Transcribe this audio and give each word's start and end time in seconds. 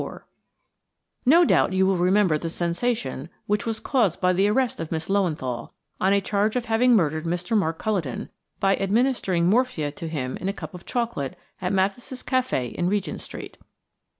4 0.01 0.25
NO 1.27 1.45
doubt 1.45 1.73
you 1.73 1.85
will 1.85 1.95
remember 1.99 2.35
the 2.35 2.49
sensation 2.49 3.29
which 3.45 3.67
was 3.67 3.79
caused 3.79 4.19
by 4.19 4.33
the 4.33 4.47
arrest 4.47 4.79
of 4.79 4.91
Miss 4.91 5.09
Löwenthal, 5.09 5.69
on 5.99 6.11
a 6.11 6.19
charge 6.19 6.55
of 6.55 6.65
having 6.65 6.95
murdered 6.95 7.25
Mr. 7.25 7.55
Mark 7.55 7.77
Culledon, 7.77 8.29
by 8.59 8.75
administering 8.77 9.45
morphia 9.47 9.91
to 9.91 10.07
him 10.07 10.37
in 10.37 10.49
a 10.49 10.53
cup 10.53 10.73
of 10.73 10.87
chocolate 10.87 11.37
at 11.61 11.71
Mathis' 11.71 12.23
café 12.23 12.73
in 12.73 12.89
Regent 12.89 13.21
Street. 13.21 13.59